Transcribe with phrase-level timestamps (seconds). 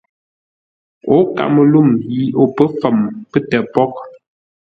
[1.15, 2.97] O kaməluŋ yi o pə̌ fəm
[3.31, 3.95] pətə́ pôghʼ.